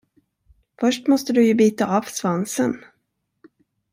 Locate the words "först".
0.79-1.07